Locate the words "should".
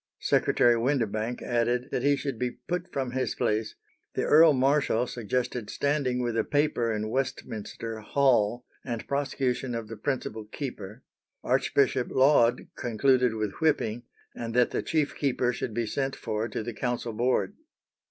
2.15-2.39, 15.53-15.75